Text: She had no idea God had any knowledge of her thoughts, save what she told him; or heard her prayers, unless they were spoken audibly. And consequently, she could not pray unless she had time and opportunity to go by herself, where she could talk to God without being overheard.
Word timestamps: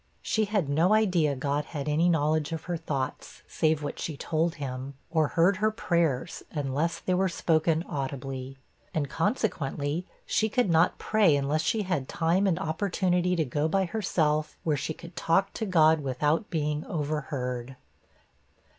She 0.23 0.45
had 0.45 0.67
no 0.67 0.93
idea 0.95 1.35
God 1.35 1.63
had 1.65 1.87
any 1.87 2.09
knowledge 2.09 2.51
of 2.51 2.63
her 2.63 2.75
thoughts, 2.75 3.43
save 3.47 3.83
what 3.83 3.99
she 3.99 4.17
told 4.17 4.55
him; 4.55 4.95
or 5.11 5.27
heard 5.27 5.57
her 5.57 5.69
prayers, 5.69 6.41
unless 6.49 6.97
they 6.97 7.13
were 7.13 7.29
spoken 7.29 7.83
audibly. 7.87 8.57
And 8.95 9.07
consequently, 9.07 10.07
she 10.25 10.49
could 10.49 10.71
not 10.71 10.97
pray 10.97 11.35
unless 11.35 11.61
she 11.61 11.83
had 11.83 12.09
time 12.09 12.47
and 12.47 12.57
opportunity 12.57 13.35
to 13.35 13.45
go 13.45 13.67
by 13.67 13.85
herself, 13.85 14.57
where 14.63 14.75
she 14.75 14.95
could 14.95 15.15
talk 15.15 15.53
to 15.53 15.67
God 15.67 15.99
without 16.01 16.49
being 16.49 16.83
overheard. 16.87 17.75